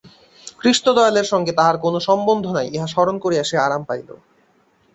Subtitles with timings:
[0.61, 4.09] কৃষ্ণদয়ালের সঙ্গে তাহার কোনো সম্বন্ধ নাই ইহা স্মরণ করিয়া সে আরাম পাইল।